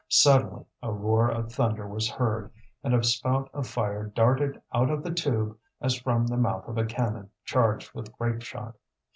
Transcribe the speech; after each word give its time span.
Suddenly, 0.09 0.65
a 0.81 0.91
roar 0.91 1.29
of 1.29 1.53
thunder 1.53 1.87
was 1.87 2.09
heard, 2.09 2.51
and 2.83 2.95
a 2.95 3.03
spout 3.03 3.51
of 3.53 3.67
fire 3.67 4.07
darted 4.07 4.59
out 4.73 4.89
of 4.89 5.03
the 5.03 5.13
tube 5.13 5.55
as 5.79 5.93
from 5.99 6.25
the 6.25 6.37
mouth 6.37 6.67
of 6.67 6.79
a 6.79 6.85
cannon 6.87 7.29
charged 7.45 7.93
with 7.93 8.11
grapeshot. 8.17 8.73